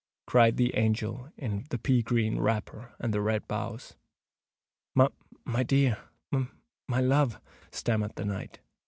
[0.25, 3.93] cried the angel in the pea green wrapper and the red bows.
[4.95, 7.39] "My dear!—my love!"
[7.71, 8.61] stammered the knight.